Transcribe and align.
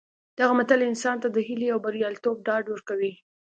دغه 0.39 0.53
متل 0.59 0.79
انسان 0.91 1.15
ته 1.23 1.27
د 1.31 1.37
هیلې 1.47 1.67
او 1.73 1.79
بریالیتوب 1.85 2.37
ډاډ 2.47 2.63
ورکوي 2.69 3.13